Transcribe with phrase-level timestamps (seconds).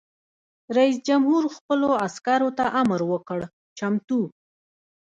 [0.77, 3.39] رئیس جمهور خپلو عسکرو ته امر وکړ؛
[3.77, 4.21] چمتو!